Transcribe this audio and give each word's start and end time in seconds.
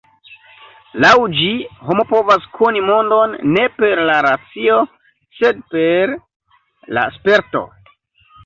Laŭ 1.03 1.11
ĝi 1.39 1.49
homo 1.89 2.05
povas 2.13 2.47
koni 2.55 2.81
mondon 2.87 3.37
ne 3.57 3.67
per 3.83 4.01
la 4.11 4.17
racio 4.29 4.81
sed 5.43 5.63
per 5.75 6.17
la 6.99 7.07
sperto. 7.21 7.67